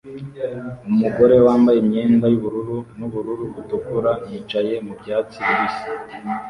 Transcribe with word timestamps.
Umugore 0.89 1.33
yambaye 1.45 1.77
imyenda 1.83 2.25
yubururu 2.33 2.77
nubururu 2.97 3.43
butukura 3.55 4.11
yicaye 4.29 4.73
mu 4.85 4.93
byatsi 4.99 5.37
bibisi 5.47 5.81